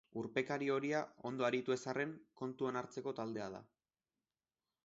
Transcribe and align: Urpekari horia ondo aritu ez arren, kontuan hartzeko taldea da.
Urpekari 0.19 0.69
horia 0.75 1.01
ondo 1.31 1.47
aritu 1.49 1.75
ez 1.77 1.79
arren, 1.93 2.15
kontuan 2.43 2.81
hartzeko 2.83 3.15
taldea 3.21 3.53
da. 3.59 3.61